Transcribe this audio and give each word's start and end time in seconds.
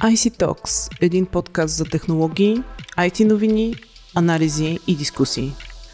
IC 0.00 0.38
Talks– 0.38 0.98
един 1.00 1.26
подкаст 1.26 1.76
за 1.76 1.84
технологии, 1.84 2.62
IT 2.98 3.24
новини, 3.24 3.74
анализи 4.14 4.78
и 4.86 4.96
дискусии. 4.96 5.52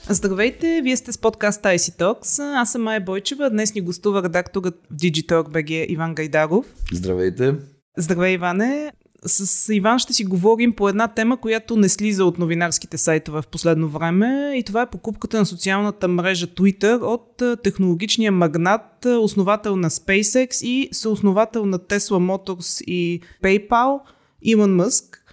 Здравейте, 0.08 0.80
вие 0.84 0.96
сте 0.96 1.12
с 1.12 1.18
подкаста 1.18 1.68
IC 1.68 1.98
Talks. 1.98 2.60
Аз 2.60 2.72
съм 2.72 2.82
Майя 2.82 3.00
Бойчева. 3.00 3.50
Днес 3.50 3.74
ни 3.74 3.80
гостува 3.80 4.22
редакторът 4.22 4.74
в 4.90 4.96
Digitalk 4.96 5.48
BG 5.48 5.86
Иван 5.88 6.14
Гайдаров. 6.14 6.66
Здравейте! 6.92 7.54
Здравей, 7.98 8.34
Иване! 8.34 8.92
С 9.26 9.74
Иван 9.74 9.98
ще 9.98 10.12
си 10.12 10.24
говорим 10.24 10.72
по 10.72 10.88
една 10.88 11.08
тема, 11.08 11.36
която 11.36 11.76
не 11.76 11.88
слиза 11.88 12.24
от 12.24 12.38
новинарските 12.38 12.98
сайтове 12.98 13.42
в 13.42 13.46
последно 13.46 13.88
време 13.88 14.52
и 14.56 14.62
това 14.62 14.82
е 14.82 14.90
покупката 14.90 15.38
на 15.38 15.46
социалната 15.46 16.08
мрежа 16.08 16.46
Twitter 16.46 17.02
от 17.02 17.62
технологичния 17.62 18.32
магнат, 18.32 19.04
основател 19.04 19.76
на 19.76 19.90
SpaceX 19.90 20.66
и 20.66 20.88
съосновател 20.92 21.66
на 21.66 21.78
Tesla 21.78 22.36
Motors 22.36 22.84
и 22.84 23.20
PayPal, 23.42 24.00
Илон 24.42 24.74
Мъск. 24.74 25.25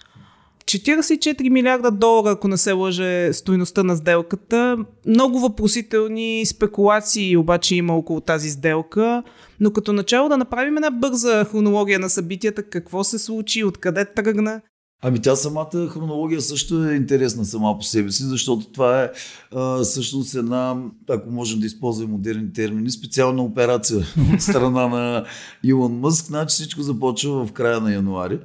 44 0.79 1.49
милиарда 1.49 1.91
долара, 1.91 2.31
ако 2.31 2.47
не 2.47 2.57
се 2.57 2.71
лъже 2.71 3.33
стоеността 3.33 3.83
на 3.83 3.95
сделката. 3.95 4.77
Много 5.07 5.39
въпросителни 5.39 6.45
спекулации 6.45 7.37
обаче 7.37 7.75
има 7.75 7.97
около 7.97 8.21
тази 8.21 8.49
сделка. 8.49 9.23
Но 9.59 9.73
като 9.73 9.93
начало 9.93 10.29
да 10.29 10.37
направим 10.37 10.77
една 10.77 10.91
бърза 10.91 11.45
хронология 11.45 11.99
на 11.99 12.09
събитията, 12.09 12.63
какво 12.63 13.03
се 13.03 13.19
случи, 13.19 13.63
откъде 13.63 14.05
тръгна. 14.05 14.61
Ами 15.05 15.21
тя 15.21 15.35
самата 15.35 15.89
хронология 15.89 16.41
също 16.41 16.83
е 16.83 16.95
интересна 16.95 17.45
сама 17.45 17.77
по 17.77 17.83
себе 17.83 18.11
си, 18.11 18.23
защото 18.23 18.65
това 18.65 19.03
е 19.03 19.11
а, 19.55 19.83
всъщност 19.83 20.35
една, 20.35 20.75
ако 21.09 21.31
можем 21.31 21.59
да 21.59 21.65
използваме 21.65 22.11
модерни 22.11 22.53
термини, 22.53 22.91
специална 22.91 23.43
операция 23.43 24.05
от 24.33 24.41
страна 24.41 24.87
на 24.87 25.25
Илон 25.63 25.99
Мъск. 25.99 26.25
Значи 26.25 26.53
всичко 26.53 26.81
започва 26.81 27.45
в 27.45 27.51
края 27.51 27.81
на 27.81 27.93
януари 27.93 28.39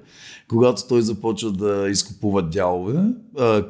когато 0.48 0.88
той 0.88 1.02
започва 1.02 1.52
да 1.52 1.88
изкупува 1.90 2.42
дялове, 2.42 3.04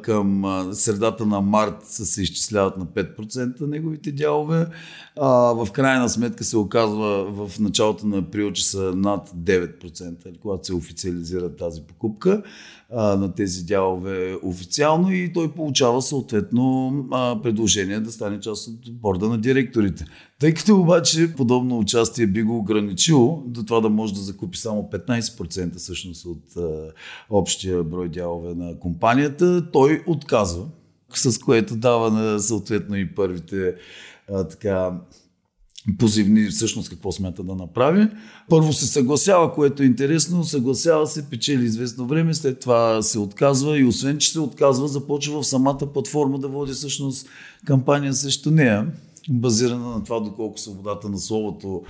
към 0.01 0.43
средата 0.73 1.25
на 1.25 1.41
март 1.41 1.75
се 1.81 2.21
изчисляват 2.21 2.77
на 2.77 2.85
5% 2.85 3.61
неговите 3.61 4.11
дялове, 4.11 4.67
в 5.17 5.67
крайна 5.73 6.09
сметка 6.09 6.43
се 6.43 6.57
оказва 6.57 7.25
в 7.25 7.59
началото 7.59 8.07
на 8.07 8.17
април, 8.17 8.51
че 8.51 8.67
са 8.67 8.93
над 8.95 9.29
9%, 9.29 10.39
когато 10.41 10.67
се 10.67 10.73
официализира 10.73 11.55
тази 11.55 11.81
покупка 11.81 12.43
на 12.95 13.33
тези 13.33 13.65
дялове 13.65 14.37
официално 14.43 15.11
и 15.11 15.33
той 15.33 15.51
получава 15.51 16.01
съответно 16.01 16.93
предложение 17.43 17.99
да 17.99 18.11
стане 18.11 18.39
част 18.39 18.67
от 18.67 18.93
борда 18.93 19.29
на 19.29 19.37
директорите. 19.37 20.05
Тъй 20.39 20.53
като 20.53 20.79
обаче 20.79 21.33
подобно 21.37 21.79
участие 21.79 22.27
би 22.27 22.43
го 22.43 22.57
ограничило 22.57 23.43
до 23.47 23.63
това 23.63 23.79
да 23.79 23.89
може 23.89 24.13
да 24.13 24.19
закупи 24.19 24.57
само 24.57 24.89
15% 24.93 25.75
всъщност 25.75 26.25
от 26.25 26.57
а, 26.57 26.91
общия 27.29 27.83
брой 27.83 28.09
дялове 28.09 28.55
на 28.55 28.79
компанията, 28.79 29.71
той 29.71 30.03
отказва, 30.07 30.65
с 31.13 31.39
което 31.39 31.75
дава 31.75 32.11
на 32.11 32.39
съответно 32.39 32.95
и 32.95 33.15
първите 33.15 33.75
а, 34.31 34.43
така 34.43 34.91
позивни 35.97 36.47
всъщност 36.47 36.89
какво 36.89 37.11
смята 37.11 37.43
да 37.43 37.55
направи. 37.55 38.07
Първо 38.49 38.73
се 38.73 38.87
съгласява, 38.87 39.53
което 39.53 39.83
е 39.83 39.85
интересно, 39.85 40.43
съгласява 40.43 41.07
се, 41.07 41.29
печели 41.29 41.65
известно 41.65 42.07
време, 42.07 42.33
след 42.33 42.59
това 42.59 43.01
се 43.01 43.19
отказва 43.19 43.79
и 43.79 43.85
освен, 43.85 44.17
че 44.17 44.31
се 44.31 44.39
отказва, 44.39 44.87
започва 44.87 45.41
в 45.41 45.47
самата 45.47 45.93
платформа 45.93 46.39
да 46.39 46.47
води 46.47 46.73
всъщност 46.73 47.27
кампания 47.65 48.13
срещу 48.13 48.51
нея 48.51 48.87
базирана 49.29 49.89
на 49.89 50.03
това 50.03 50.19
доколко 50.19 50.59
свободата 50.59 51.09
на 51.09 51.17
словото 51.17 51.83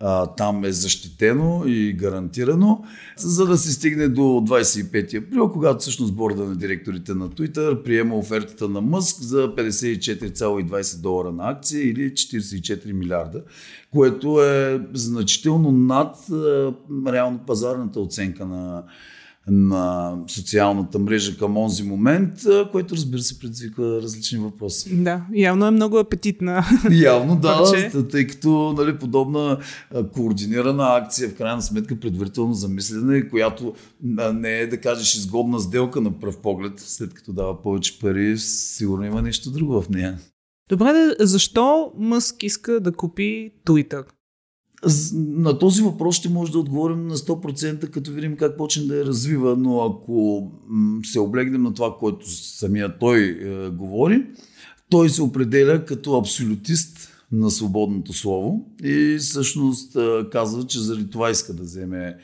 а, 0.00 0.26
там 0.26 0.64
е 0.64 0.72
защитено 0.72 1.62
и 1.66 1.92
гарантирано, 1.92 2.84
за 3.16 3.46
да 3.46 3.58
се 3.58 3.72
стигне 3.72 4.08
до 4.08 4.22
25 4.22 5.26
април, 5.26 5.52
когато 5.52 5.80
всъщност 5.80 6.14
борда 6.14 6.44
на 6.44 6.56
директорите 6.56 7.14
на 7.14 7.28
Twitter 7.28 7.82
приема 7.82 8.16
офертата 8.16 8.68
на 8.68 8.80
Мъск 8.80 9.20
за 9.20 9.54
54,20 9.56 11.00
долара 11.00 11.32
на 11.32 11.50
акция 11.50 11.90
или 11.90 12.10
44 12.10 12.92
милиарда, 12.92 13.42
което 13.90 14.42
е 14.42 14.86
значително 14.94 15.72
над 15.72 16.30
а, 16.30 16.72
реално 17.06 17.38
пазарната 17.46 18.00
оценка 18.00 18.46
на 18.46 18.82
на 19.50 20.14
социалната 20.26 20.98
мрежа 20.98 21.38
към 21.38 21.56
онзи 21.56 21.82
момент, 21.82 22.32
което 22.72 22.94
разбира 22.94 23.20
се 23.20 23.38
предизвиква 23.38 24.02
различни 24.02 24.38
въпроси. 24.38 25.02
Да, 25.02 25.26
явно 25.34 25.66
е 25.66 25.70
много 25.70 25.98
апетитна. 25.98 26.64
Явно 26.90 27.36
да, 27.36 27.64
тъй 28.10 28.26
като 28.26 28.74
нали, 28.78 28.98
подобна 28.98 29.58
координирана 30.12 30.96
акция 30.96 31.28
в 31.28 31.34
крайна 31.34 31.62
сметка 31.62 32.00
предварително 32.00 32.54
замислена, 32.54 33.28
която 33.30 33.74
не 34.34 34.58
е 34.58 34.66
да 34.66 34.80
кажеш 34.80 35.14
изгодна 35.14 35.60
сделка 35.60 36.00
на 36.00 36.18
пръв 36.18 36.38
поглед, 36.38 36.72
след 36.76 37.14
като 37.14 37.32
дава 37.32 37.62
повече 37.62 37.98
пари, 37.98 38.38
сигурно 38.38 39.04
има 39.04 39.22
нещо 39.22 39.50
друго 39.50 39.82
в 39.82 39.88
нея. 39.90 40.18
Добре, 40.68 41.14
защо 41.20 41.92
Мъск 41.98 42.42
иска 42.42 42.80
да 42.80 42.92
купи 42.92 43.52
Twitter? 43.66 44.04
На 45.14 45.58
този 45.58 45.82
въпрос 45.82 46.16
ще 46.16 46.28
може 46.28 46.52
да 46.52 46.58
отговорим 46.58 47.06
на 47.06 47.16
100%, 47.16 47.90
като 47.90 48.10
видим 48.10 48.36
как 48.36 48.56
почне 48.56 48.84
да 48.84 48.96
я 48.96 49.04
развива, 49.04 49.56
но 49.56 49.80
ако 49.80 50.50
се 51.04 51.18
облегнем 51.18 51.62
на 51.62 51.74
това, 51.74 51.96
което 51.98 52.30
самия 52.30 52.98
той 52.98 53.38
е, 53.42 53.68
говори, 53.70 54.26
той 54.88 55.10
се 55.10 55.22
определя 55.22 55.84
като 55.84 56.18
абсолютист 56.18 57.08
на 57.32 57.50
свободното 57.50 58.12
слово 58.12 58.66
и 58.84 59.16
всъщност 59.20 59.96
е, 59.96 60.30
казва, 60.32 60.66
че 60.66 60.80
заради 60.80 61.10
това 61.10 61.30
иска 61.30 61.54
да 61.54 61.62
вземе 61.62 62.16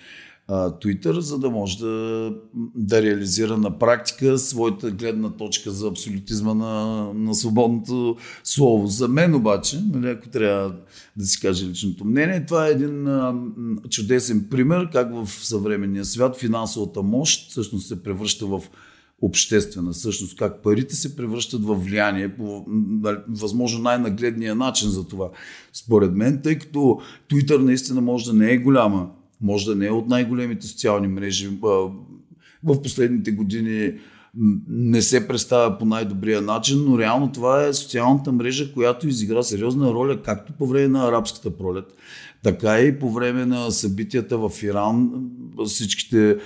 Twitter, 0.53 1.19
за 1.19 1.39
да 1.39 1.51
може 1.51 1.79
да, 1.79 2.35
да 2.75 3.03
реализира 3.03 3.59
на 3.59 3.79
практика 3.79 4.39
своята 4.39 4.91
гледна 4.91 5.31
точка 5.31 5.71
за 5.71 5.89
абсолютизма 5.89 6.55
на, 6.55 7.07
на 7.15 7.35
свободното 7.35 8.17
слово. 8.45 8.87
За 8.87 9.09
мен 9.09 9.35
обаче, 9.35 9.81
нали, 9.93 10.11
ако 10.11 10.29
трябва 10.29 10.75
да 11.17 11.25
си 11.25 11.41
каже 11.41 11.67
личното 11.67 12.05
мнение, 12.05 12.47
това 12.47 12.67
е 12.67 12.71
един 12.71 13.09
а, 13.09 13.35
чудесен 13.91 14.47
пример 14.51 14.89
как 14.93 15.15
в 15.15 15.31
съвременния 15.31 16.05
свят 16.05 16.37
финансовата 16.37 17.03
мощ 17.03 17.51
всъщност 17.51 17.89
се 17.89 18.03
превръща 18.03 18.47
в 18.47 18.61
обществена 19.23 19.95
същност, 19.95 20.37
как 20.37 20.63
парите 20.63 20.97
се 20.97 21.17
превръщат 21.17 21.65
в 21.65 21.75
влияние 21.75 22.37
по 22.37 22.65
нали, 22.69 23.17
възможно 23.29 23.83
най-нагледния 23.83 24.55
начин 24.55 24.89
за 24.89 25.09
това. 25.09 25.31
Според 25.73 26.13
мен, 26.13 26.41
тъй 26.43 26.59
като 26.59 26.99
Twitter 27.31 27.57
наистина 27.57 28.01
може 28.01 28.25
да 28.25 28.33
не 28.33 28.53
е 28.53 28.59
голяма 28.59 29.11
може 29.43 29.67
да 29.67 29.77
не 29.77 29.87
е 29.87 29.91
от 29.91 30.09
най-големите 30.09 30.67
социални 30.67 31.09
мрежи. 31.09 31.59
В 32.65 32.83
последните 32.83 33.33
години 33.33 33.93
не 34.69 35.03
се 35.03 35.29
представя 35.29 35.79
по 35.79 35.85
най-добрия 35.85 36.43
начин, 36.43 36.85
но 36.85 36.99
реално 36.99 37.33
това 37.33 37.67
е 37.67 37.75
социалната 37.75 38.33
мрежа, 38.33 38.73
която 38.73 39.09
изигра 39.09 39.43
сериозна 39.43 39.93
роля 39.93 40.23
както 40.23 40.53
по 40.53 40.67
време 40.67 40.89
на 40.89 41.09
арабската 41.09 41.57
пролет, 41.57 41.85
така 42.43 42.81
и 42.81 42.99
по 42.99 43.11
време 43.11 43.47
на 43.47 43.71
събитията 43.71 44.39
в 44.39 44.63
Иран. 44.63 45.11
Всичките 45.67 46.37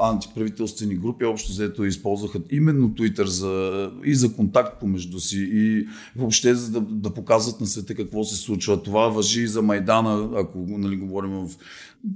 антиправителствени 0.00 0.96
групи 0.96 1.24
общо 1.24 1.52
взето 1.52 1.84
използваха 1.84 2.40
именно 2.50 2.88
Twitter 2.88 3.24
за, 3.24 3.90
и 4.04 4.14
за 4.14 4.32
контакт 4.32 4.80
помежду 4.80 5.20
си 5.20 5.48
и 5.52 5.86
въобще 6.16 6.54
за 6.54 6.70
да, 6.70 6.80
да 6.80 7.14
показват 7.14 7.60
на 7.60 7.66
света 7.66 7.94
какво 7.94 8.24
се 8.24 8.36
случва. 8.36 8.82
Това 8.82 9.08
въжи 9.08 9.42
и 9.42 9.48
за 9.48 9.62
Майдана, 9.62 10.30
ако 10.36 10.58
нали, 10.68 10.96
говорим 10.96 11.30
в 11.30 11.50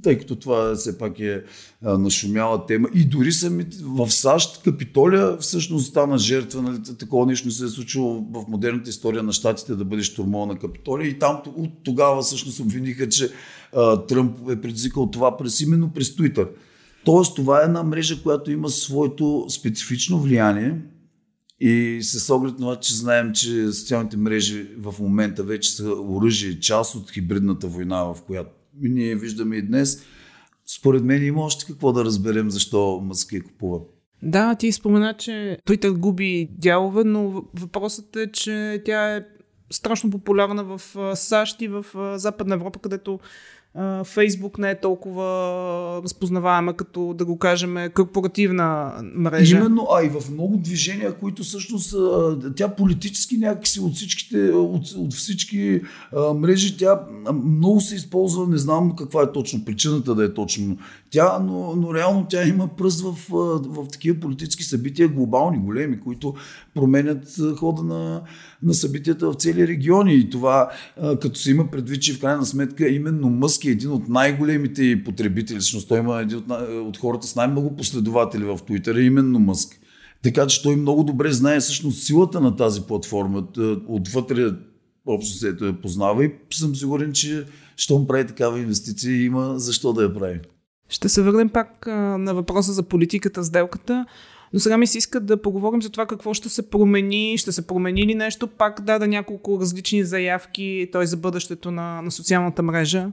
тъй 0.02 0.18
като 0.18 0.36
това 0.36 0.74
все 0.74 0.98
пак 0.98 1.20
е 1.20 1.42
нашумяла 1.82 2.66
тема. 2.66 2.88
И 2.94 3.04
дори 3.04 3.32
сами 3.32 3.66
в 3.82 4.10
САЩ 4.10 4.62
Капитолия 4.62 5.36
всъщност 5.36 5.86
стана 5.86 6.18
жертва. 6.18 6.62
Нали, 6.62 6.78
такова 6.98 7.26
нещо 7.26 7.48
не 7.48 7.52
се 7.52 7.64
е 7.64 7.68
случило 7.68 8.26
в 8.32 8.44
модерната 8.48 8.90
история 8.90 9.22
на 9.22 9.32
щатите 9.32 9.74
да 9.74 9.84
бъде 9.84 10.02
штурмова 10.02 10.46
на 10.46 10.58
Капитолия. 10.58 11.08
И 11.08 11.18
там 11.18 11.42
от 11.56 11.70
тогава 11.84 12.22
всъщност 12.22 12.60
обвиниха, 12.60 13.08
че 13.08 13.17
а, 13.76 14.06
Тръмп 14.06 14.50
е 14.50 14.60
предизвикал 14.60 15.10
това 15.10 15.36
през 15.36 15.60
именно 15.60 15.92
през 15.92 16.16
Туитър. 16.16 16.48
Тоест 17.04 17.36
това 17.36 17.60
е 17.60 17.64
една 17.64 17.82
мрежа, 17.82 18.22
която 18.22 18.50
има 18.50 18.68
своето 18.68 19.46
специфично 19.48 20.20
влияние 20.20 20.78
и 21.60 21.98
с 22.02 22.34
оглед 22.34 22.52
на 22.52 22.58
това, 22.58 22.76
че 22.76 22.94
знаем, 22.94 23.32
че 23.32 23.72
социалните 23.72 24.16
мрежи 24.16 24.68
в 24.78 24.94
момента 25.00 25.42
вече 25.42 25.72
са 25.72 25.92
оръжие, 25.92 26.60
част 26.60 26.94
от 26.94 27.10
хибридната 27.10 27.66
война, 27.66 28.04
в 28.04 28.16
която 28.26 28.50
ние 28.80 29.16
виждаме 29.16 29.56
и 29.56 29.62
днес, 29.62 30.02
според 30.66 31.04
мен 31.04 31.26
има 31.26 31.40
още 31.40 31.66
какво 31.66 31.92
да 31.92 32.04
разберем 32.04 32.50
защо 32.50 33.00
Мъск 33.04 33.32
я 33.32 33.42
купува. 33.42 33.80
Да, 34.22 34.54
ти 34.54 34.72
спомена, 34.72 35.14
че 35.18 35.58
Twitter 35.66 35.92
губи 35.92 36.48
дялове, 36.58 37.04
но 37.04 37.44
въпросът 37.54 38.16
е, 38.16 38.32
че 38.32 38.82
тя 38.84 39.16
е 39.16 39.24
страшно 39.70 40.10
популярна 40.10 40.64
в 40.64 40.80
САЩ 41.16 41.62
и 41.62 41.68
в 41.68 41.84
Западна 42.16 42.54
Европа, 42.54 42.78
където 42.78 43.20
Фейсбук 44.04 44.58
не 44.58 44.70
е 44.70 44.80
толкова 44.80 45.24
разпознаваема, 46.04 46.74
като 46.74 47.14
да 47.14 47.24
го 47.24 47.38
кажем 47.38 47.76
корпоративна 47.94 48.92
мрежа. 49.14 49.56
Именно, 49.56 49.86
а 49.94 50.04
и 50.04 50.08
в 50.08 50.30
много 50.30 50.56
движения, 50.56 51.14
които 51.14 51.42
всъщност 51.42 51.94
тя 52.56 52.68
политически 52.68 53.36
някакси 53.36 53.80
от 53.80 53.94
всичките, 53.94 54.50
от, 54.50 54.90
от 54.96 55.12
всички 55.12 55.80
мрежи, 56.36 56.76
тя 56.76 57.00
много 57.44 57.80
се 57.80 57.94
използва, 57.94 58.46
не 58.46 58.58
знам 58.58 58.96
каква 58.96 59.22
е 59.22 59.32
точно 59.32 59.64
причината 59.64 60.14
да 60.14 60.24
е 60.24 60.34
точно 60.34 60.76
тя, 61.10 61.38
но, 61.38 61.76
но 61.76 61.94
реално 61.94 62.26
тя 62.28 62.48
има 62.48 62.68
пръст 62.68 63.00
в, 63.00 63.16
в, 63.28 63.88
такива 63.88 64.20
политически 64.20 64.64
събития, 64.64 65.08
глобални, 65.08 65.58
големи, 65.58 66.00
които 66.00 66.34
променят 66.74 67.36
хода 67.56 67.82
на, 67.82 68.22
на 68.62 68.74
събитията 68.74 69.30
в 69.30 69.34
цели 69.34 69.68
региони. 69.68 70.14
И 70.14 70.30
това, 70.30 70.70
като 71.20 71.38
се 71.38 71.50
има 71.50 71.70
предвид, 71.70 72.02
че 72.02 72.14
в 72.14 72.20
крайна 72.20 72.46
сметка 72.46 72.88
именно 72.88 73.30
Мъск 73.30 73.64
е 73.64 73.70
един 73.70 73.90
от 73.90 74.08
най-големите 74.08 75.02
потребители, 75.04 75.58
всъщност 75.58 75.88
той 75.88 75.98
има 75.98 76.20
един 76.20 76.38
от, 76.38 76.44
от 76.88 76.98
хората 76.98 77.26
с 77.26 77.36
най-много 77.36 77.76
последователи 77.76 78.44
в 78.44 78.58
Твитър, 78.66 78.96
именно 78.96 79.38
Мъск. 79.38 79.80
Така 80.22 80.46
че 80.46 80.62
той 80.62 80.76
много 80.76 81.04
добре 81.04 81.32
знае 81.32 81.60
всъщност 81.60 82.02
силата 82.02 82.40
на 82.40 82.56
тази 82.56 82.82
платформа. 82.82 83.46
Отвътре 83.88 84.50
общо 85.06 85.38
се 85.38 85.56
я 85.60 85.80
познава 85.80 86.24
и 86.24 86.30
съм 86.52 86.76
сигурен, 86.76 87.12
че 87.12 87.44
щом 87.76 88.06
прави 88.06 88.26
такава 88.26 88.60
инвестиция, 88.60 89.24
има 89.24 89.58
защо 89.58 89.92
да 89.92 90.02
я 90.02 90.14
прави. 90.14 90.40
Ще 90.88 91.08
се 91.08 91.22
върнем 91.22 91.48
пак 91.48 91.86
а, 91.86 91.92
на 92.18 92.34
въпроса 92.34 92.72
за 92.72 92.82
политиката, 92.82 93.44
сделката. 93.44 94.06
Но 94.52 94.60
сега 94.60 94.78
ми 94.78 94.86
се 94.86 94.98
иска 94.98 95.20
да 95.20 95.42
поговорим 95.42 95.82
за 95.82 95.90
това 95.90 96.06
какво 96.06 96.34
ще 96.34 96.48
се 96.48 96.70
промени, 96.70 97.38
ще 97.38 97.52
се 97.52 97.66
промени 97.66 98.06
ли 98.06 98.14
нещо. 98.14 98.46
Пак 98.46 98.80
даде 98.80 99.06
няколко 99.06 99.60
различни 99.60 100.04
заявки, 100.04 100.88
той 100.92 101.06
за 101.06 101.16
бъдещето 101.16 101.70
на, 101.70 102.02
на 102.02 102.10
социалната 102.10 102.62
мрежа. 102.62 103.12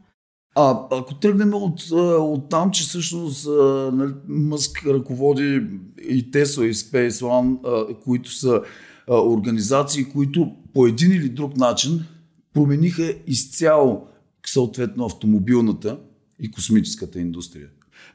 А, 0.56 0.80
ако 0.92 1.16
тръгнем 1.16 1.54
от, 1.54 1.92
от 1.92 2.50
там, 2.50 2.72
че 2.72 2.84
всъщност 2.84 3.48
нали, 3.94 4.14
Мъск 4.28 4.86
ръководи 4.86 5.68
и 6.10 6.32
Tesla 6.32 6.64
и 6.64 6.74
Space 6.74 7.10
One, 7.10 7.96
които 8.04 8.32
са 8.32 8.62
организации, 9.10 10.06
които 10.06 10.52
по 10.74 10.88
един 10.88 11.12
или 11.12 11.30
друг 11.30 11.58
начин 11.58 12.06
промениха 12.54 13.14
изцяло 13.28 14.08
съответно 14.46 15.06
автомобилната 15.06 15.98
и 16.40 16.52
космическата 16.52 17.20
индустрия. 17.20 17.68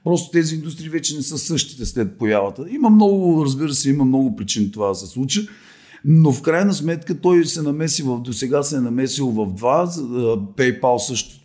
Просто 0.05 0.31
тези 0.31 0.55
индустрии 0.55 0.89
вече 0.89 1.17
не 1.17 1.23
са 1.23 1.39
същите 1.39 1.87
след 1.87 2.19
появата. 2.19 2.67
Има 2.71 2.91
много, 2.91 3.45
разбира 3.45 3.75
се, 3.75 3.91
има 3.91 4.05
много 4.05 4.37
причини 4.37 4.71
това 4.71 4.89
да 4.89 4.95
се 4.95 5.07
случи. 5.07 5.49
Но 6.05 6.33
в 6.33 6.43
крайна 6.43 6.75
сметка 6.75 7.21
той 7.21 7.45
се 7.45 7.63
намеси 7.63 8.03
в, 8.03 8.21
до 8.21 8.33
сега 8.33 8.63
се 8.63 8.77
е 8.77 8.81
намесил 8.81 9.31
в 9.31 9.55
два. 9.55 9.87
PayPal 10.57 10.99
също, 10.99 11.41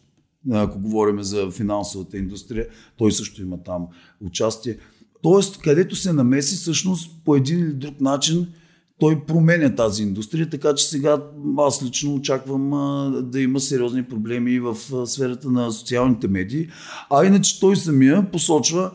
ако 0.52 0.80
говорим 0.80 1.24
за 1.24 1.52
финансовата 1.52 2.18
индустрия, 2.18 2.68
той 2.98 3.12
също 3.12 3.42
има 3.42 3.64
там 3.64 3.88
участие. 4.22 4.78
Тоест, 5.22 5.58
където 5.58 5.96
се 5.96 6.14
намеси, 6.14 6.56
всъщност 6.56 7.12
по 7.26 7.36
един 7.36 7.60
или 7.60 7.74
друг 7.74 8.02
начин 8.02 8.48
той 9.00 9.26
променя 9.26 9.76
тази 9.76 10.04
индустрия, 10.04 10.50
така 10.50 10.76
че 10.76 10.86
сега 10.86 11.22
аз 11.58 11.84
лично 11.84 12.16
очаквам 12.16 12.74
а, 12.74 13.10
да 13.22 13.42
има 13.42 13.60
сериозни 13.60 14.04
проблеми 14.04 14.60
в 14.60 14.78
а, 14.94 15.06
сферата 15.06 15.50
на 15.50 15.72
социалните 15.72 16.28
медии. 16.28 16.68
А 17.10 17.26
иначе 17.26 17.60
той 17.60 17.76
самия 17.76 18.32
посочва, 18.32 18.92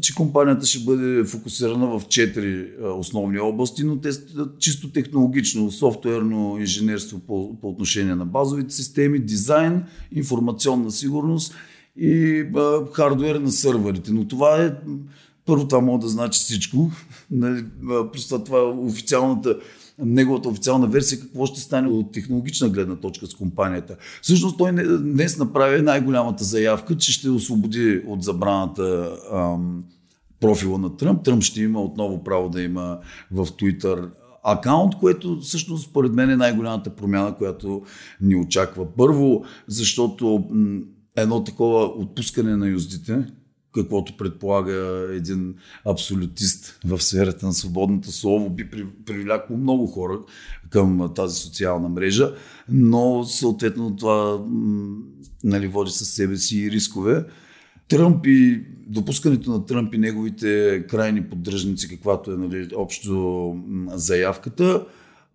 че 0.00 0.14
компанията 0.14 0.66
ще 0.66 0.84
бъде 0.84 1.24
фокусирана 1.24 1.98
в 1.98 2.08
четири 2.08 2.68
основни 2.96 3.38
области, 3.38 3.84
но 3.84 4.00
те 4.00 4.10
чисто 4.58 4.90
технологично, 4.90 5.70
софтуерно 5.70 6.56
инженерство 6.60 7.18
по, 7.18 7.60
по 7.60 7.68
отношение 7.68 8.14
на 8.14 8.26
базовите 8.26 8.74
системи, 8.74 9.18
дизайн, 9.18 9.84
информационна 10.12 10.90
сигурност 10.90 11.54
и 11.96 12.44
а, 12.56 12.86
хардуер 12.92 13.34
на 13.34 13.52
сървърите. 13.52 14.12
Но 14.12 14.28
това 14.28 14.62
е 14.62 14.72
първо 15.46 15.68
това 15.68 15.80
мога 15.80 15.98
да 15.98 16.08
значи 16.08 16.38
всичко. 16.38 16.90
Нали, 17.30 17.64
просто 18.12 18.44
това 18.44 18.58
е 18.58 18.62
официалната 18.62 19.56
неговата 19.98 20.48
официална 20.48 20.86
версия, 20.86 21.20
какво 21.20 21.46
ще 21.46 21.60
стане 21.60 21.88
от 21.88 22.12
технологична 22.12 22.68
гледна 22.68 22.96
точка 22.96 23.26
с 23.26 23.34
компанията. 23.34 23.96
Всъщност 24.22 24.58
той 24.58 24.72
днес 24.98 25.38
направи 25.38 25.82
най-голямата 25.82 26.44
заявка, 26.44 26.96
че 26.96 27.12
ще 27.12 27.30
освободи 27.30 28.02
от 28.06 28.22
забраната 28.22 29.16
ам, 29.32 29.84
профила 30.40 30.78
на 30.78 30.96
Тръмп. 30.96 31.24
Тръмп 31.24 31.42
ще 31.42 31.62
има 31.62 31.82
отново 31.82 32.24
право 32.24 32.48
да 32.48 32.62
има 32.62 32.98
в 33.32 33.46
Twitter 33.46 34.10
акаунт, 34.44 34.94
което 34.94 35.40
всъщност 35.40 35.90
според 35.90 36.12
мен 36.12 36.30
е 36.30 36.36
най-голямата 36.36 36.90
промяна, 36.90 37.36
която 37.36 37.82
ни 38.20 38.36
очаква. 38.36 38.86
Първо, 38.96 39.44
защото 39.66 40.44
едно 41.16 41.44
такова 41.44 41.84
отпускане 41.84 42.56
на 42.56 42.68
юздите, 42.68 43.26
каквото 43.74 44.16
предполага 44.16 45.08
един 45.12 45.54
абсолютист 45.84 46.78
в 46.84 47.02
сферата 47.02 47.46
на 47.46 47.52
свободното 47.52 48.12
слово, 48.12 48.50
би 48.50 48.70
привлякло 49.06 49.56
много 49.56 49.86
хора 49.86 50.18
към 50.70 51.12
тази 51.14 51.40
социална 51.40 51.88
мрежа, 51.88 52.34
но 52.68 53.24
съответно 53.24 53.96
това 53.96 54.44
нали, 55.44 55.66
води 55.68 55.90
със 55.90 56.08
себе 56.08 56.36
си 56.36 56.58
и 56.58 56.70
рискове. 56.70 57.24
Тръмп 57.88 58.26
и 58.26 58.64
допускането 58.86 59.50
на 59.50 59.66
Тръмп 59.66 59.94
и 59.94 59.98
неговите 59.98 60.84
крайни 60.88 61.22
поддръжници, 61.28 61.88
каквато 61.88 62.32
е 62.32 62.36
нали, 62.36 62.68
общо 62.76 63.56
заявката, 63.94 64.86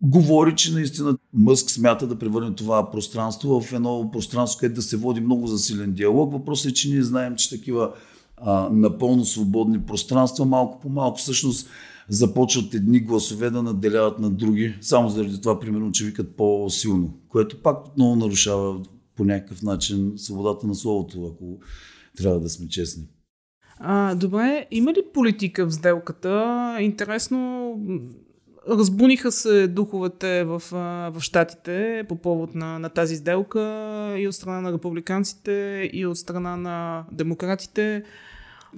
говори, 0.02 0.56
че 0.56 0.74
наистина 0.74 1.18
Мъск 1.34 1.72
смята 1.72 2.08
да 2.08 2.20
превърне 2.20 2.56
това 2.56 2.92
пространство 2.92 3.62
в 3.62 3.74
едно 3.74 4.10
пространство, 4.12 4.60
където 4.60 4.76
да 4.76 4.82
се 4.82 4.98
води 4.98 5.22
много 5.22 5.48
засилен 5.48 5.92
диалог. 5.92 6.34
Въпросът 6.34 6.72
е, 6.72 6.74
че 6.74 6.90
ние 6.90 7.04
знаем, 7.04 7.36
че 7.36 7.50
такива 7.50 7.94
а, 8.42 8.70
напълно 8.72 9.26
свободни 9.26 9.82
пространства, 9.82 10.46
малко 10.46 10.80
по 10.80 10.90
малко 10.90 11.18
всъщност 11.18 11.70
започват 12.10 12.74
едни 12.74 13.00
гласове 13.00 13.50
да 13.50 13.64
наделяват 13.64 14.20
на 14.20 14.30
други, 14.30 14.76
само 14.82 15.10
заради 15.10 15.42
това, 15.42 15.60
примерно, 15.60 15.92
че 15.92 16.06
викат 16.06 16.36
по-силно, 16.36 17.14
което 17.30 17.62
пак 17.62 17.88
отново 17.88 18.16
нарушава 18.16 18.82
по 19.16 19.26
някакъв 19.26 19.62
начин 19.62 20.14
свободата 20.18 20.68
на 20.68 20.76
словото, 20.76 21.34
ако 21.36 21.60
трябва 22.18 22.40
да 22.40 22.50
сме 22.50 22.68
честни. 22.68 23.04
А, 23.80 24.16
добре, 24.16 24.68
има 24.72 24.94
ли 24.94 25.02
политика 25.14 25.66
в 25.66 25.72
сделката? 25.72 26.78
Интересно, 26.82 27.74
Разбуниха 28.70 29.32
се 29.32 29.68
духовете 29.68 30.44
в, 30.44 30.62
в 31.14 31.16
Штатите 31.20 32.04
по 32.10 32.16
повод 32.16 32.56
на, 32.56 32.80
на 32.80 32.90
тази 32.90 33.16
сделка 33.16 33.62
и 34.18 34.28
от 34.28 34.36
страна 34.36 34.62
на 34.62 34.74
републиканците, 34.74 35.90
и 35.94 36.06
от 36.06 36.18
страна 36.18 36.58
на 36.58 37.06
демократите. 37.12 38.04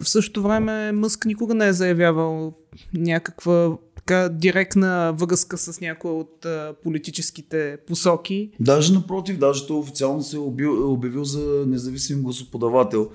В 0.01 0.09
същото 0.09 0.43
време 0.43 0.91
Мъск 0.91 1.25
никога 1.25 1.53
не 1.53 1.67
е 1.67 1.73
заявявал 1.73 2.53
някаква 2.93 3.77
така 3.95 4.29
директна 4.29 5.13
връзка 5.17 5.57
с 5.57 5.81
някоя 5.81 6.13
от 6.13 6.45
а, 6.45 6.73
политическите 6.83 7.77
посоки. 7.87 8.51
Даже 8.59 8.93
напротив, 8.93 9.37
даже 9.37 9.67
той 9.67 9.77
официално 9.77 10.21
се 10.21 10.35
е 10.35 10.39
обявил, 10.39 11.23
за 11.23 11.63
независим 11.67 12.21
гласоподавател 12.23 13.09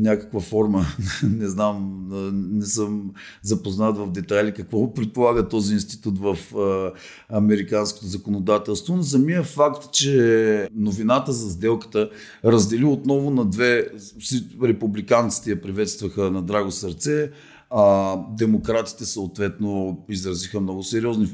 някаква 0.00 0.40
форма. 0.40 0.86
не 1.22 1.48
знам, 1.48 2.06
не 2.32 2.66
съм 2.66 3.10
запознат 3.42 3.98
в 3.98 4.12
детайли 4.12 4.52
какво 4.52 4.94
предполага 4.94 5.48
този 5.48 5.74
институт 5.74 6.18
в 6.18 6.38
американското 7.28 8.06
законодателство, 8.06 8.96
но 8.96 9.02
самия 9.02 9.42
факт, 9.42 9.92
че 9.92 10.68
новината 10.74 11.32
за 11.32 11.50
сделката 11.50 12.10
раздели 12.44 12.84
отново 12.84 13.30
на 13.30 13.44
две, 13.44 13.88
републиканците 14.62 15.50
я 15.50 15.62
приветстваха 15.62 16.30
на 16.30 16.42
драго 16.42 16.70
сърце, 16.70 17.30
а, 17.70 18.16
демократите 18.36 19.04
съответно 19.04 19.98
изразиха 20.08 20.60
много 20.60 20.82
сериозни 20.82 21.28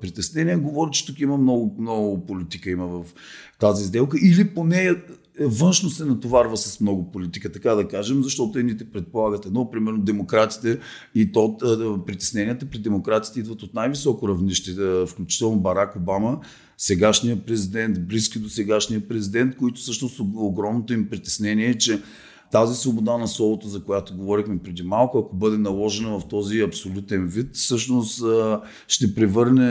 притеснения. 0.00 0.58
Говори, 0.58 0.90
че 0.92 1.06
тук 1.06 1.20
има 1.20 1.36
много, 1.36 1.76
много 1.78 2.26
политика 2.26 2.70
има 2.70 2.86
в 2.86 3.04
тази 3.58 3.84
сделка 3.84 4.18
или 4.22 4.48
поне 4.48 4.94
външно 5.40 5.90
се 5.90 6.04
натоварва 6.04 6.56
с 6.56 6.80
много 6.80 7.12
политика, 7.12 7.52
така 7.52 7.74
да 7.74 7.88
кажем, 7.88 8.22
защото 8.22 8.58
едните 8.58 8.90
предполагат 8.90 9.46
едно, 9.46 9.70
примерно 9.70 9.98
демократите 9.98 10.78
и 11.14 11.32
то 11.32 11.56
притесненията 12.06 12.66
при 12.66 12.78
демократите 12.78 13.40
идват 13.40 13.62
от 13.62 13.74
най-високо 13.74 14.28
равнище, 14.28 14.72
включително 15.06 15.60
Барак 15.60 15.96
Обама, 15.96 16.40
сегашния 16.78 17.44
президент, 17.44 18.06
близки 18.06 18.38
до 18.38 18.48
сегашния 18.48 19.08
президент, 19.08 19.56
които 19.56 19.80
всъщност 19.80 20.20
огромното 20.34 20.92
им 20.92 21.08
притеснение 21.08 21.68
е, 21.68 21.78
че 21.78 22.02
тази 22.52 22.74
свобода 22.74 23.18
на 23.18 23.28
словото, 23.28 23.68
за 23.68 23.84
която 23.84 24.16
говорихме 24.16 24.58
преди 24.58 24.82
малко, 24.82 25.18
ако 25.18 25.36
бъде 25.36 25.58
наложена 25.58 26.18
в 26.20 26.28
този 26.28 26.60
абсолютен 26.60 27.26
вид, 27.26 27.56
всъщност 27.56 28.22
ще 28.88 29.14
превърне 29.14 29.62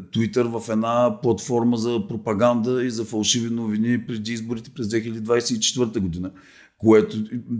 Twitter 0.00 0.60
в 0.60 0.68
една 0.68 1.18
платформа 1.22 1.76
за 1.76 2.02
пропаганда 2.08 2.84
и 2.84 2.90
за 2.90 3.04
фалшиви 3.04 3.54
новини 3.54 4.06
преди 4.06 4.32
изборите 4.32 4.70
през 4.70 4.86
2024 4.86 5.98
година, 5.98 6.30
което 6.78 7.16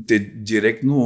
те 0.07 0.19
директно 0.19 0.97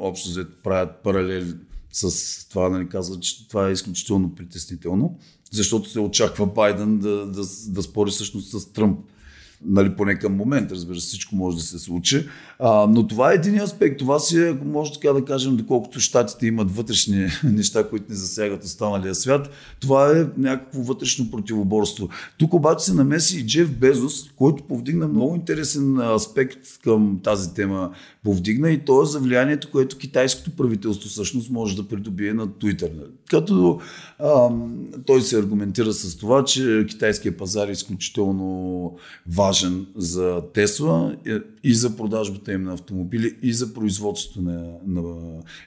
общо 0.00 0.28
взето 0.28 0.56
правят 0.62 1.02
паралел 1.02 1.44
с 1.92 2.48
това, 2.48 2.68
нали, 2.68 2.88
казват, 2.88 3.22
че 3.22 3.48
това 3.48 3.68
е 3.68 3.72
изключително 3.72 4.34
притеснително, 4.34 5.18
защото 5.52 5.90
се 5.90 6.00
очаква 6.00 6.46
Байден 6.46 6.98
да, 6.98 7.26
да, 7.26 7.42
да 7.68 7.82
спори 7.82 8.10
всъщност 8.10 8.60
с 8.60 8.72
Тръмп 8.72 8.98
Нали, 9.66 9.96
поне 9.96 10.18
към 10.18 10.36
момент, 10.36 10.72
разбира 10.72 11.00
се, 11.00 11.06
всичко 11.06 11.36
може 11.36 11.56
да 11.56 11.62
се 11.62 11.78
случи. 11.78 12.26
А, 12.58 12.86
но 12.86 13.06
това 13.06 13.32
е 13.32 13.34
един 13.34 13.60
аспект. 13.60 13.98
Това 13.98 14.18
си 14.18 14.38
е, 14.38 14.48
ако 14.48 14.64
може 14.64 14.92
така 14.92 15.12
да 15.12 15.24
кажем, 15.24 15.56
доколкото 15.56 16.00
щатите 16.00 16.46
имат 16.46 16.76
вътрешни 16.76 17.28
неща, 17.44 17.88
които 17.88 18.04
не 18.08 18.14
засягат 18.14 18.64
останалия 18.64 19.14
свят, 19.14 19.50
това 19.80 20.18
е 20.18 20.26
някакво 20.36 20.82
вътрешно 20.82 21.30
противоборство. 21.30 22.08
Тук 22.38 22.54
обаче 22.54 22.84
се 22.84 22.94
намеси 22.94 23.38
и 23.38 23.46
Джеф 23.46 23.70
Безос, 23.70 24.30
който 24.36 24.62
повдигна 24.62 25.08
много 25.08 25.34
интересен 25.34 25.98
аспект 25.98 26.58
към 26.84 27.20
тази 27.22 27.54
тема. 27.54 27.90
Повдигна 28.24 28.70
и 28.70 28.84
то 28.84 29.02
е 29.02 29.06
за 29.06 29.20
влиянието, 29.20 29.70
което 29.70 29.98
китайското 29.98 30.56
правителство 30.56 31.08
всъщност 31.08 31.50
може 31.50 31.76
да 31.76 31.88
придобие 31.88 32.32
на 32.32 32.48
Twitter. 32.48 32.90
Като 33.30 33.80
а, 34.18 34.48
той 35.06 35.22
се 35.22 35.38
аргументира 35.38 35.92
с 35.92 36.16
това, 36.16 36.44
че 36.44 36.86
китайския 36.88 37.36
пазар 37.36 37.68
е 37.68 37.72
изключително 37.72 38.96
важен 39.26 39.53
за 39.96 40.42
Тесла 40.54 41.16
и 41.64 41.74
за 41.74 41.96
продажбата 41.96 42.52
им 42.52 42.62
на 42.62 42.72
автомобили, 42.74 43.36
и 43.42 43.52
за 43.52 43.74
производството 43.74 44.42
на, 44.42 44.72
на 44.86 45.02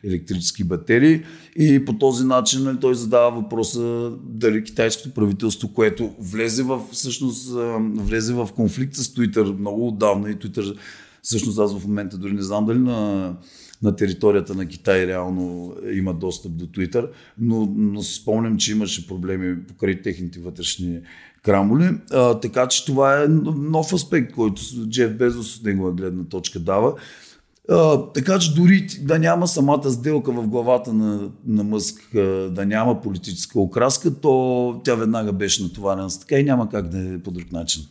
електрически 0.03 0.63
батерии. 0.63 1.23
И 1.55 1.85
по 1.85 1.97
този 1.97 2.25
начин 2.25 2.63
нали, 2.63 2.77
той 2.79 2.95
задава 2.95 3.41
въпроса 3.41 4.11
дали 4.23 4.63
китайското 4.63 5.13
правителство, 5.13 5.73
което 5.73 6.15
влезе 6.19 6.63
в, 6.63 6.81
всъщност, 6.91 7.49
влезе 7.95 8.33
в 8.33 8.49
конфликт 8.55 8.95
с 8.95 9.07
Twitter 9.07 9.59
много 9.59 9.87
отдавна 9.87 10.29
и 10.29 10.35
Twitter 10.35 10.77
всъщност 11.21 11.59
аз 11.59 11.79
в 11.79 11.87
момента 11.87 12.17
дори 12.17 12.33
не 12.33 12.41
знам 12.41 12.65
дали 12.65 12.79
на 12.79 13.33
на 13.81 13.95
територията 13.95 14.55
на 14.55 14.65
Китай 14.65 15.07
реално 15.07 15.75
има 15.93 16.13
достъп 16.13 16.51
до 16.51 16.65
Twitter, 16.65 17.09
но, 17.37 17.73
но 17.77 18.01
си 18.01 18.13
спомням, 18.13 18.57
че 18.57 18.71
имаше 18.71 19.07
проблеми 19.07 19.63
покрай 19.67 20.01
техните 20.01 20.39
вътрешни 20.39 20.99
крамоли. 21.47 21.89
А, 22.11 22.39
така 22.39 22.67
че 22.67 22.85
това 22.85 23.23
е 23.23 23.27
нов 23.55 23.93
аспект, 23.93 24.33
който 24.33 24.61
Джеф 24.89 25.17
Безос 25.17 25.57
от 25.57 25.63
негова 25.63 25.91
гледна 25.91 26.23
точка 26.23 26.59
дава. 26.59 26.93
А, 27.69 28.03
така 28.13 28.39
че 28.39 28.53
дори 28.53 28.87
да 29.01 29.19
няма 29.19 29.47
самата 29.47 29.91
сделка 29.91 30.31
в 30.31 30.47
главата 30.47 30.93
на, 30.93 31.29
на 31.45 31.63
Мъск, 31.63 32.09
да 32.51 32.65
няма 32.65 33.01
политическа 33.01 33.59
окраска, 33.59 34.15
то 34.21 34.81
тя 34.83 34.95
веднага 34.95 35.33
беше 35.33 35.63
натоварена 35.63 36.09
с 36.09 36.19
така 36.19 36.35
и 36.35 36.43
няма 36.43 36.69
как 36.69 36.87
да 36.87 37.13
е 37.13 37.19
по 37.19 37.31
друг 37.31 37.51
начин. 37.51 37.83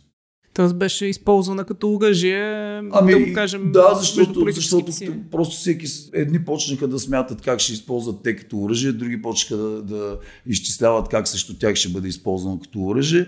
Тоест 0.57 0.75
беше 0.75 1.05
използвана 1.05 1.65
като 1.65 1.93
оръжие, 1.93 2.81
ами, 2.91 3.11
да 3.11 3.19
го 3.19 3.33
кажем. 3.33 3.71
Да, 3.71 3.95
защото, 3.99 4.45
защото 4.51 4.91
просто 5.31 5.55
всеки 5.55 5.87
едни 6.13 6.45
почнаха 6.45 6.87
да 6.87 6.99
смятат 6.99 7.41
как 7.41 7.59
ще 7.59 7.73
използват 7.73 8.23
те 8.23 8.35
като 8.35 8.57
оръжие, 8.57 8.91
други 8.91 9.21
почнаха 9.21 9.63
да, 9.63 9.81
да 9.81 10.17
изчисляват 10.47 11.09
как 11.09 11.27
срещу 11.27 11.57
тях 11.57 11.75
ще 11.75 11.89
бъде 11.89 12.07
използвано 12.07 12.59
като 12.59 12.79
оръжие. 12.79 13.25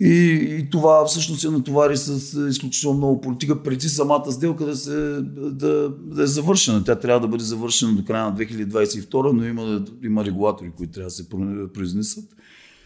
И, 0.00 0.14
и 0.60 0.70
това 0.70 1.04
всъщност 1.06 1.40
се 1.40 1.50
натовари 1.50 1.96
с 1.96 2.38
изключително 2.48 2.96
много 2.96 3.20
политика 3.20 3.62
преди 3.62 3.88
самата 3.88 4.32
сделка 4.32 4.66
да, 4.66 4.76
се, 4.76 4.96
да, 5.32 5.90
да 5.90 6.22
е 6.22 6.26
завършена. 6.26 6.84
Тя 6.84 6.94
трябва 6.94 7.20
да 7.20 7.28
бъде 7.28 7.44
завършена 7.44 7.92
до 7.92 8.04
края 8.04 8.24
на 8.24 8.36
2022, 8.36 9.32
но 9.32 9.44
има, 9.44 9.84
има 10.04 10.24
регулатори, 10.24 10.72
които 10.76 10.92
трябва 10.92 11.06
да 11.06 11.10
се 11.10 11.28
произнесат. 11.74 12.24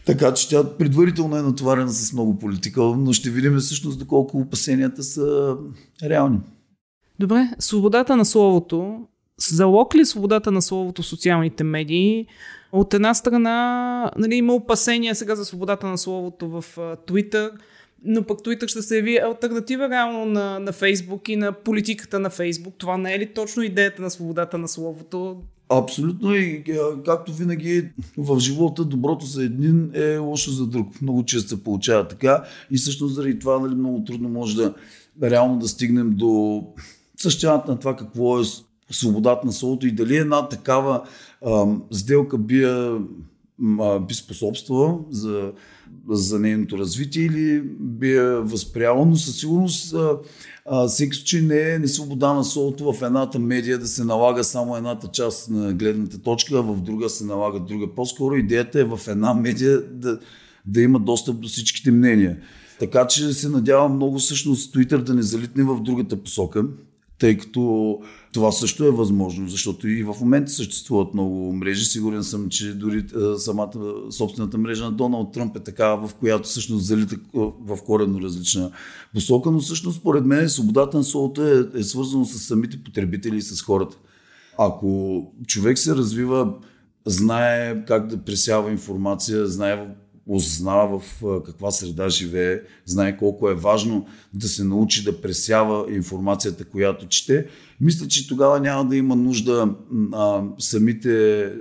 Така 0.05 0.33
че 0.33 0.49
тя 0.49 0.77
предварително 0.77 1.37
е 1.37 1.41
натоварена 1.41 1.91
с 1.91 2.13
много 2.13 2.39
политика, 2.39 2.81
но 2.81 3.13
ще 3.13 3.29
видим 3.29 3.57
всъщност 3.57 3.99
доколко 3.99 4.37
опасенията 4.37 5.03
са 5.03 5.55
реални. 6.03 6.39
Добре, 7.19 7.49
свободата 7.59 8.15
на 8.15 8.25
словото. 8.25 8.99
Залог 9.37 9.95
ли 9.95 10.05
свободата 10.05 10.51
на 10.51 10.61
словото 10.61 11.01
в 11.01 11.05
социалните 11.05 11.63
медии? 11.63 12.27
От 12.71 12.93
една 12.93 13.13
страна 13.13 14.11
нали, 14.17 14.35
има 14.35 14.53
опасения 14.53 15.15
сега 15.15 15.35
за 15.35 15.45
свободата 15.45 15.87
на 15.87 15.97
словото 15.97 16.49
в 16.49 16.65
Twitter, 16.77 17.51
но 18.05 18.23
пък 18.23 18.39
Twitter 18.39 18.67
ще 18.67 18.81
се 18.81 18.95
яви 18.95 19.17
альтернатива 19.17 19.89
реално 19.89 20.25
на, 20.25 20.59
на 20.59 20.71
Фейсбук 20.71 21.29
и 21.29 21.35
на 21.35 21.51
политиката 21.51 22.19
на 22.19 22.29
Фейсбук. 22.29 22.73
Това 22.77 22.97
не 22.97 23.13
е 23.13 23.19
ли 23.19 23.33
точно 23.33 23.63
идеята 23.63 24.01
на 24.01 24.11
свободата 24.11 24.57
на 24.57 24.67
словото? 24.67 25.37
Абсолютно 25.77 26.35
и 26.35 26.63
както 27.05 27.33
винаги 27.33 27.89
в 28.17 28.39
живота 28.39 28.85
доброто 28.85 29.25
за 29.25 29.43
един 29.43 29.91
е 29.93 30.17
лошо 30.17 30.51
за 30.51 30.67
друг. 30.67 31.01
Много 31.01 31.25
често 31.25 31.49
се 31.49 31.63
получава 31.63 32.07
така 32.07 32.43
и 32.71 32.77
също 32.77 33.07
заради 33.07 33.39
това 33.39 33.59
нали, 33.59 33.75
много 33.75 34.03
трудно 34.03 34.29
може 34.29 34.55
да 34.55 34.73
реално 35.23 35.59
да 35.59 35.67
стигнем 35.67 36.13
до 36.15 36.63
същината 37.17 37.71
на 37.71 37.79
това 37.79 37.95
какво 37.95 38.39
е 38.39 38.43
свободата 38.91 39.45
на 39.45 39.51
словото 39.51 39.87
и 39.87 39.91
дали 39.91 40.17
една 40.17 40.47
такава 40.47 41.03
а, 41.45 41.65
сделка 41.91 42.37
би, 42.37 42.63
а, 42.63 42.99
би 43.99 44.13
способствала 44.13 44.99
за, 45.09 45.51
за 46.09 46.39
нейното 46.39 46.77
развитие 46.77 47.23
или 47.23 47.61
би 47.79 48.15
я 48.15 48.41
възпряла, 48.41 49.05
но 49.05 49.15
със 49.15 49.39
сигурност 49.39 49.93
а, 49.93 50.17
а, 50.65 50.89
случай 50.89 51.41
не 51.41 51.73
е 51.73 51.79
несвобода 51.79 52.33
на 52.33 52.43
словото 52.43 52.93
в 52.93 53.01
едната 53.01 53.39
медия 53.39 53.77
да 53.79 53.87
се 53.87 54.03
налага 54.03 54.43
само 54.43 54.77
едната 54.77 55.07
част 55.07 55.49
на 55.49 55.73
гледната 55.73 56.19
точка, 56.21 56.55
а 56.55 56.61
в 56.61 56.81
друга 56.81 57.09
се 57.09 57.25
налага 57.25 57.59
друга. 57.59 57.95
По-скоро 57.95 58.35
идеята 58.35 58.79
е 58.79 58.83
в 58.83 58.99
една 59.07 59.33
медия 59.33 59.81
да, 59.81 60.19
да 60.65 60.81
има 60.81 60.99
достъп 60.99 61.39
до 61.39 61.47
всичките 61.47 61.91
мнения. 61.91 62.37
Така 62.79 63.07
че 63.07 63.33
се 63.33 63.49
надявам 63.49 63.95
много 63.95 64.19
всъщност 64.19 64.75
Twitter 64.75 64.97
да 64.97 65.13
не 65.13 65.21
залитне 65.21 65.63
в 65.63 65.81
другата 65.81 66.23
посока, 66.23 66.65
тъй 67.23 67.37
като 67.37 67.99
това 68.33 68.51
също 68.51 68.85
е 68.85 68.91
възможно, 68.91 69.49
защото 69.49 69.87
и 69.87 70.03
в 70.03 70.15
момента 70.21 70.51
съществуват 70.51 71.13
много 71.13 71.53
мрежи. 71.53 71.85
Сигурен 71.85 72.23
съм, 72.23 72.49
че 72.49 72.73
дори 72.73 73.05
самата 73.37 73.71
собствената 74.11 74.57
мрежа 74.57 74.83
на 74.83 74.91
Доналд 74.91 75.33
Тръмп 75.33 75.55
е 75.55 75.59
такава, 75.59 76.07
в 76.07 76.15
която 76.15 76.49
всъщност 76.49 76.85
залита 76.85 77.15
в 77.33 77.77
коренно 77.85 78.21
различна 78.21 78.71
посока, 79.13 79.51
но 79.51 79.59
всъщност 79.59 79.99
според 79.99 80.25
мен 80.25 80.49
свободата 80.49 80.97
на 80.97 81.03
словото 81.03 81.47
е, 81.47 81.65
е 81.75 81.83
свързано 81.83 82.25
с 82.25 82.39
самите 82.39 82.83
потребители 82.83 83.37
и 83.37 83.41
с 83.41 83.61
хората. 83.61 83.97
Ако 84.57 85.21
човек 85.47 85.77
се 85.77 85.95
развива, 85.95 86.53
знае 87.05 87.85
как 87.85 88.07
да 88.07 88.17
пресява 88.17 88.71
информация, 88.71 89.47
знае 89.47 89.87
осъзнава 90.27 90.99
в 90.99 91.23
каква 91.45 91.71
среда 91.71 92.09
живее, 92.09 92.61
знае 92.85 93.17
колко 93.17 93.49
е 93.49 93.55
важно 93.55 94.05
да 94.33 94.47
се 94.47 94.63
научи 94.63 95.03
да 95.03 95.21
пресява 95.21 95.85
информацията, 95.95 96.65
която 96.65 97.07
чете, 97.07 97.47
мисля, 97.81 98.07
че 98.07 98.27
тогава 98.27 98.59
няма 98.59 98.85
да 98.85 98.95
има 98.95 99.15
нужда 99.15 99.75
а, 100.13 100.43
самите 100.59 101.51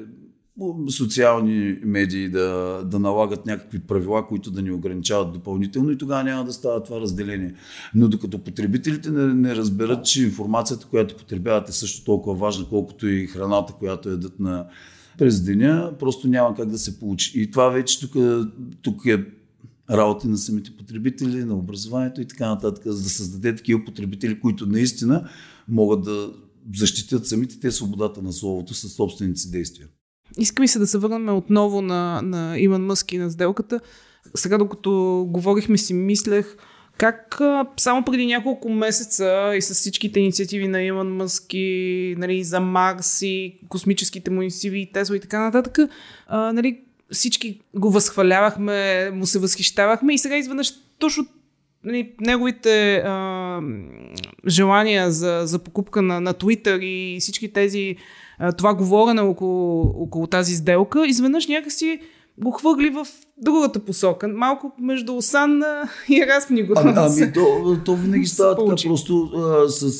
социални 0.89 1.79
медии 1.85 2.29
да, 2.29 2.81
да 2.85 2.99
налагат 2.99 3.47
някакви 3.47 3.79
правила, 3.79 4.27
които 4.27 4.51
да 4.51 4.63
ни 4.63 4.71
ограничават 4.71 5.33
допълнително 5.33 5.91
и 5.91 5.99
тогава 5.99 6.25
няма 6.25 6.45
да 6.45 6.53
става 6.53 6.83
това 6.83 7.01
разделение. 7.01 7.55
Но 7.95 8.09
докато 8.09 8.39
потребителите 8.39 9.11
не, 9.11 9.35
не 9.35 9.57
разберат, 9.57 10.05
че 10.05 10.23
информацията, 10.25 10.87
която 10.87 11.17
потребяват 11.17 11.69
е 11.69 11.73
също 11.73 12.05
толкова 12.05 12.37
важна, 12.37 12.67
колкото 12.69 13.09
и 13.09 13.27
храната, 13.27 13.73
която 13.73 14.09
едат 14.09 14.41
на, 14.41 14.67
през 15.19 15.41
деня, 15.41 15.93
просто 15.99 16.29
няма 16.29 16.55
как 16.55 16.69
да 16.69 16.79
се 16.79 17.01
получи. 17.01 17.41
И 17.41 17.51
това 17.51 17.69
вече 17.69 18.01
тук, 18.01 18.13
тук 18.83 19.07
е 19.07 19.25
работа 19.91 20.29
на 20.29 20.39
самите 20.39 20.77
потребители, 20.77 21.45
на 21.45 21.55
образованието 21.55 22.21
и 22.21 22.29
така 22.29 22.49
нататък, 22.49 22.83
за 22.87 23.03
да 23.03 23.11
създаде 23.11 23.57
такива 23.57 23.85
потребители, 23.85 24.41
които 24.41 24.67
наистина 24.67 25.29
могат 25.69 26.03
да 26.03 26.33
защитят 26.75 27.27
самите 27.27 27.61
те 27.61 27.71
свободата 27.71 28.23
на 28.23 28.33
словото 28.33 28.75
със 28.75 28.93
собствените 28.93 29.41
си 29.41 29.51
действия. 29.51 29.89
Искам 30.39 30.65
и 30.65 30.69
се 30.69 30.79
да 30.79 30.87
се 30.87 30.99
върнем 30.99 31.37
отново 31.37 31.83
на, 31.83 32.23
на 32.23 32.59
Иман 32.59 32.85
Мъски 32.85 33.19
на 33.19 33.31
сделката. 33.31 33.81
Сега, 34.35 34.59
докато 34.59 35.25
говорихме 35.31 35.79
си, 35.79 35.95
мислех, 35.95 36.57
как 37.03 37.41
само 37.77 38.05
преди 38.05 38.27
няколко 38.27 38.69
месеца 38.69 39.53
и 39.57 39.63
с 39.63 39.75
всичките 39.75 40.21
инициативи 40.21 40.69
на 40.69 40.83
Илон 40.83 41.17
Мъск 41.17 41.45
и 41.55 42.15
нали, 42.19 42.45
за 42.45 42.61
Марс 42.61 43.23
и 43.23 43.59
космическите 43.69 44.31
му 44.31 44.43
инициативи 44.43 44.81
и 44.81 44.93
Тесла 44.93 45.17
и 45.17 45.21
така 45.21 45.41
нататък, 45.41 45.79
а, 46.27 46.53
нали, 46.53 46.81
всички 47.11 47.61
го 47.75 47.91
възхвалявахме, 47.91 49.11
му 49.11 49.27
се 49.27 49.39
възхищавахме 49.39 50.15
и 50.15 50.19
сега 50.19 50.37
изведнъж 50.37 50.73
точно 50.99 51.27
нали, 51.85 52.13
неговите 52.21 52.97
а, 52.97 53.61
желания 54.47 55.11
за, 55.11 55.43
за 55.45 55.59
покупка 55.59 56.03
на, 56.03 56.21
на 56.21 56.35
Twitter 56.35 56.85
и 56.85 57.21
всички 57.21 57.53
тези 57.53 57.97
а, 58.39 58.53
това 58.53 58.75
говорене 58.75 59.21
около, 59.21 59.81
около 60.03 60.27
тази 60.27 60.55
сделка, 60.55 61.07
изведнъж 61.07 61.47
някакси 61.47 62.01
го 62.39 62.51
хвърли 62.51 62.91
в 62.91 63.07
другата 63.39 63.85
посока. 63.85 64.29
Малко 64.29 64.73
между 64.79 65.17
Осанна 65.17 65.89
и 66.09 66.27
Разпни 66.27 66.63
го. 66.63 66.73
Ами, 66.77 66.93
ами 66.97 67.33
то, 67.33 67.77
то 67.85 67.97
винаги 67.97 68.27
става 68.27 68.57
така 68.57 68.89
просто 68.89 69.31
а, 69.35 69.69
с, 69.69 69.91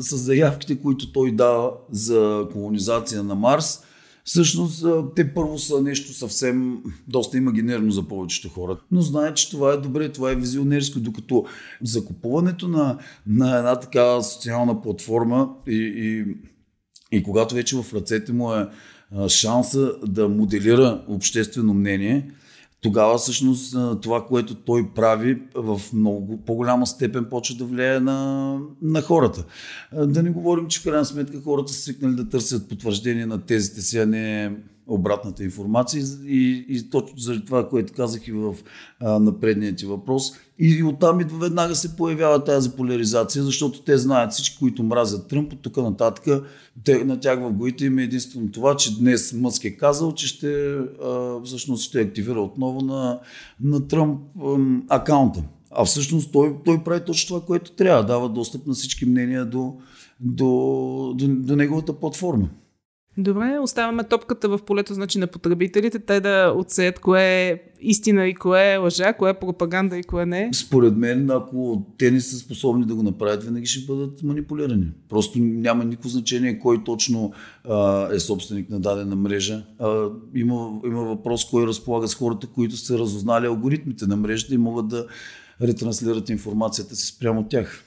с 0.00 0.16
заявките, 0.16 0.78
които 0.82 1.12
той 1.12 1.32
дава 1.32 1.72
за 1.90 2.46
колонизация 2.52 3.22
на 3.22 3.34
Марс. 3.34 3.82
Всъщност 4.24 4.86
те 5.16 5.34
първо 5.34 5.58
са 5.58 5.82
нещо 5.82 6.12
съвсем 6.12 6.82
доста 7.08 7.36
имагинерно 7.36 7.90
за 7.90 8.02
повечето 8.02 8.48
хора, 8.48 8.80
но 8.90 9.00
знаят, 9.00 9.36
че 9.36 9.50
това 9.50 9.72
е 9.72 9.76
добре, 9.76 10.08
това 10.08 10.30
е 10.30 10.34
визионерско, 10.34 11.00
докато 11.00 11.44
закупуването 11.82 12.68
на, 12.68 12.98
на 13.26 13.58
една 13.58 13.80
такава 13.80 14.22
социална 14.22 14.82
платформа 14.82 15.48
и, 15.68 15.76
и, 15.76 16.24
и 17.18 17.22
когато 17.22 17.54
вече 17.54 17.76
в 17.76 17.94
ръцете 17.94 18.32
му 18.32 18.54
е 18.54 18.68
шанса 19.28 19.92
да 20.06 20.28
моделира 20.28 21.04
обществено 21.08 21.74
мнение, 21.74 22.30
тогава 22.80 23.18
всъщност 23.18 23.76
това, 24.02 24.26
което 24.26 24.54
той 24.54 24.90
прави 24.94 25.42
в 25.54 25.80
много 25.92 26.42
по-голяма 26.46 26.86
степен 26.86 27.26
почва 27.30 27.56
да 27.56 27.64
влияе 27.64 28.00
на, 28.00 28.58
на 28.82 29.02
хората. 29.02 29.44
Да 30.06 30.22
не 30.22 30.30
говорим, 30.30 30.68
че 30.68 30.80
в 30.80 30.82
крайна 30.82 31.04
сметка 31.04 31.40
хората 31.40 31.72
са 31.72 31.80
свикнали 31.80 32.14
да 32.14 32.28
търсят 32.28 32.68
потвърждение 32.68 33.26
на 33.26 33.40
тезите 33.40 33.82
си, 33.82 33.98
а 33.98 34.06
не 34.06 34.52
обратната 34.90 35.44
информация 35.44 36.04
и, 36.26 36.66
и 36.68 36.90
точно 36.90 37.18
заради 37.18 37.44
това, 37.44 37.68
което 37.68 37.92
казах 37.92 38.28
и 38.28 38.32
в 38.32 38.54
а, 39.00 39.18
напредния 39.18 39.76
ти 39.76 39.86
въпрос. 39.86 40.32
И, 40.58 40.68
и 40.78 40.82
оттам 40.82 41.20
и 41.20 41.24
веднага 41.40 41.74
се 41.74 41.96
появява 41.96 42.44
тази 42.44 42.70
поляризация, 42.70 43.42
защото 43.42 43.82
те 43.82 43.98
знаят 43.98 44.32
всички, 44.32 44.58
които 44.58 44.82
мразят 44.82 45.28
Тръмп, 45.28 45.52
от 45.52 45.62
тук 45.62 45.76
нататък 45.76 46.44
те, 46.84 47.04
на 47.04 47.20
тях 47.20 47.40
в 47.40 47.52
главите 47.52 47.84
им 47.84 47.98
е 47.98 48.02
единствено 48.02 48.50
това, 48.50 48.76
че 48.76 48.98
днес 48.98 49.32
Мъск 49.32 49.64
е 49.64 49.76
казал, 49.76 50.14
че 50.14 50.26
ще, 50.26 50.74
а, 51.04 51.40
всъщност 51.44 51.84
ще 51.84 52.00
активира 52.00 52.40
отново 52.40 52.80
на, 52.80 53.20
на 53.60 53.88
Тръмп 53.88 54.20
а, 54.42 54.56
акаунта. 54.88 55.42
А 55.70 55.84
всъщност 55.84 56.32
той, 56.32 56.56
той 56.64 56.84
прави 56.84 57.04
точно 57.04 57.26
това, 57.26 57.46
което 57.46 57.72
трябва. 57.72 58.04
Дава 58.04 58.28
достъп 58.28 58.66
на 58.66 58.74
всички 58.74 59.06
мнения 59.06 59.44
до, 59.44 59.74
до, 60.20 61.14
до, 61.16 61.28
до 61.28 61.56
неговата 61.56 61.92
платформа. 61.92 62.48
Добре, 63.18 63.58
оставяме 63.58 64.04
топката 64.04 64.48
в 64.48 64.58
полето 64.66 64.94
значи, 64.94 65.18
на 65.18 65.26
потребителите, 65.26 65.98
те 65.98 66.20
да 66.20 66.54
отсеят 66.56 66.98
кое 66.98 67.22
е 67.22 67.60
истина 67.80 68.26
и 68.26 68.34
кое 68.34 68.72
е 68.72 68.76
лъжа, 68.76 69.12
кое 69.12 69.30
е 69.30 69.34
пропаганда 69.34 69.98
и 69.98 70.02
кое 70.02 70.26
не. 70.26 70.50
Според 70.54 70.96
мен, 70.96 71.30
ако 71.30 71.86
те 71.98 72.10
не 72.10 72.20
са 72.20 72.36
способни 72.36 72.86
да 72.86 72.94
го 72.94 73.02
направят, 73.02 73.44
винаги 73.44 73.66
ще 73.66 73.86
бъдат 73.86 74.22
манипулирани. 74.22 74.86
Просто 75.08 75.38
няма 75.38 75.84
никакво 75.84 76.08
значение 76.08 76.58
кой 76.58 76.84
точно 76.84 77.32
а, 77.68 78.08
е 78.14 78.18
собственик 78.18 78.70
на 78.70 78.80
дадена 78.80 79.16
мрежа. 79.16 79.62
А, 79.78 80.08
има, 80.34 80.80
има 80.86 81.04
въпрос 81.04 81.50
кой 81.50 81.66
разполага 81.66 82.08
с 82.08 82.14
хората, 82.14 82.46
които 82.46 82.76
са 82.76 82.98
разузнали 82.98 83.46
алгоритмите 83.46 84.06
на 84.06 84.16
мрежата 84.16 84.54
и 84.54 84.58
могат 84.58 84.88
да 84.88 85.06
ретранслират 85.62 86.28
информацията 86.28 86.96
си 86.96 87.06
спрямо 87.06 87.48
тях 87.48 87.84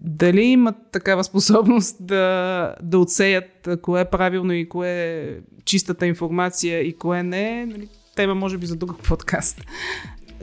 дали 0.00 0.42
имат 0.42 0.76
такава 0.92 1.24
способност 1.24 1.96
да, 2.00 2.74
да 2.82 2.98
отсеят 2.98 3.68
кое 3.82 4.00
е 4.00 4.04
правилно 4.04 4.52
и 4.52 4.68
кое 4.68 4.90
е 4.90 5.36
чистата 5.64 6.06
информация 6.06 6.80
и 6.80 6.92
кое 6.92 7.22
не 7.22 7.66
нали, 7.66 7.88
тема 8.16 8.34
може 8.34 8.58
би 8.58 8.66
за 8.66 8.76
друг 8.76 9.02
подкаст. 9.02 9.60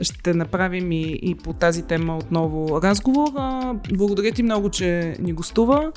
Ще 0.00 0.34
направим 0.34 0.92
и, 0.92 1.18
и 1.22 1.34
по 1.34 1.52
тази 1.52 1.82
тема 1.82 2.16
отново 2.16 2.82
разговор. 2.82 3.28
Благодаря 3.92 4.32
ти 4.32 4.42
много, 4.42 4.70
че 4.70 5.16
ни 5.20 5.32
гостува. 5.32 5.92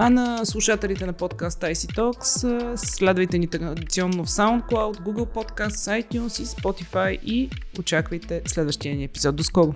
А 0.00 0.10
на 0.10 0.46
слушателите 0.46 1.06
на 1.06 1.12
подкаст 1.12 1.60
IC 1.60 1.96
Talks 1.96 2.76
следвайте 2.76 3.38
ни 3.38 3.46
традиционно 3.46 4.24
в 4.24 4.28
SoundCloud, 4.28 5.00
Google 5.00 5.34
Podcast, 5.34 6.02
iTunes 6.02 6.42
и 6.42 6.46
Spotify 6.46 7.20
и 7.20 7.50
очаквайте 7.78 8.42
следващия 8.46 8.96
ни 8.96 9.04
епизод. 9.04 9.36
До 9.36 9.44
скоро! 9.44 9.74